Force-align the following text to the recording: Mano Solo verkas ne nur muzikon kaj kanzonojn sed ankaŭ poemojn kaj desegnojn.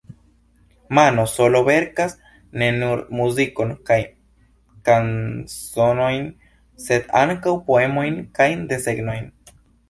Mano 0.95 1.23
Solo 1.33 1.59
verkas 1.67 2.15
ne 2.61 2.69
nur 2.77 3.01
muzikon 3.19 3.73
kaj 3.89 3.97
kanzonojn 4.89 6.25
sed 6.87 7.13
ankaŭ 7.21 7.55
poemojn 7.69 8.19
kaj 8.41 8.51
desegnojn. 8.75 9.31